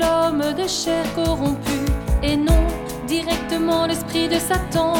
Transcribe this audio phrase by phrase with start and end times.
[0.00, 1.90] forme de chair corrompue
[2.22, 2.66] et non
[3.06, 4.94] directement l'esprit de Satan.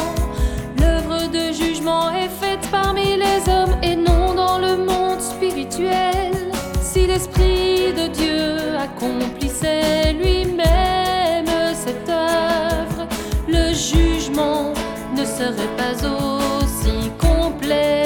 [0.79, 6.33] L'œuvre de jugement est faite parmi les hommes et non dans le monde spirituel.
[6.81, 13.07] Si l'esprit de Dieu accomplissait lui-même cette œuvre,
[13.47, 14.73] le jugement
[15.17, 18.04] ne serait pas aussi complet,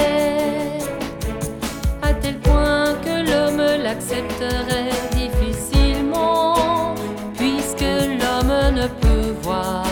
[8.80, 9.86] ne peut voir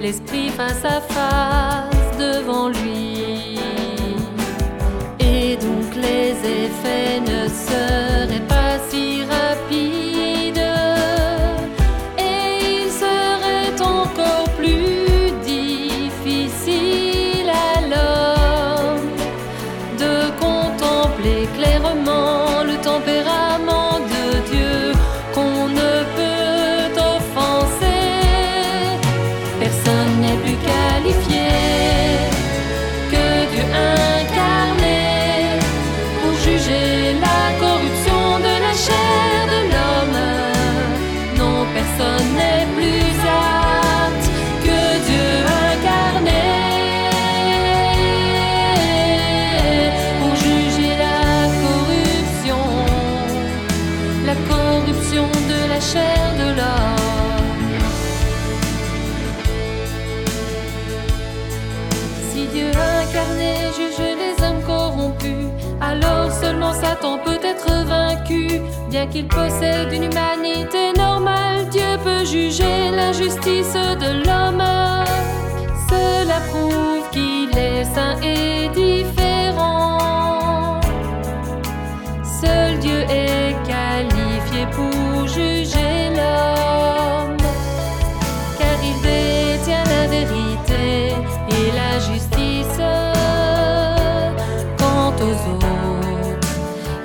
[0.00, 3.58] l'esprit face à face devant lui.
[5.18, 6.30] Et donc les
[6.62, 10.72] effets ne seraient pas si rapides.
[12.18, 12.46] Et
[12.76, 17.80] il serait encore plus difficile à
[20.02, 22.49] de contempler clairement
[55.90, 55.96] Si
[62.52, 65.48] Dieu incarné juge les hommes corrompus,
[65.80, 68.60] alors seulement Satan peut être vaincu.
[68.88, 74.62] Bien qu'il possède une humanité normale, Dieu peut juger l'injustice de l'homme.
[75.88, 78.29] Cela prouve qu'il est saint et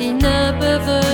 [0.05, 1.04] ils ne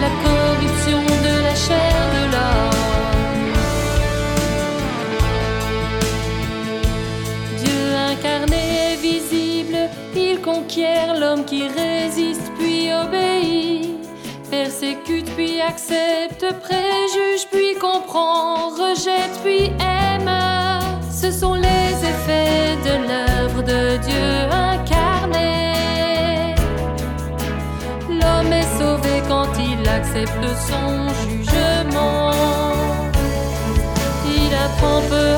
[0.00, 3.56] la corruption de la chair de l'homme.
[7.62, 9.78] Dieu incarné est visible,
[10.14, 13.98] il conquiert l'homme qui résiste puis obéit,
[14.50, 20.30] persécute puis accepte, préjuge puis comprend, rejette puis aime.
[21.10, 24.65] Ce sont les effets de l'œuvre de Dieu
[30.06, 32.30] il accepte son jugement.
[34.26, 35.35] Il apprend peu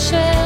[0.00, 0.39] 雪